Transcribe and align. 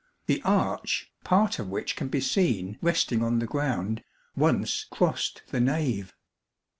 The 0.25 0.41
arch, 0.43 1.11
part 1.23 1.59
of 1.59 1.69
which 1.69 1.95
can 1.95 2.07
be 2.07 2.21
seen 2.21 2.79
resting 2.81 3.21
on 3.21 3.37
the 3.37 3.45
ground, 3.45 4.03
once 4.35 4.83
crossed 4.89 5.43
the 5.49 5.59
nave. 5.61 6.15